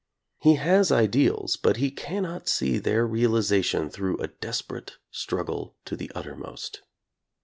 [0.39, 6.11] He has ideals but he cannot see their realization through a desperate struggle to the
[6.15, 6.81] uttermost.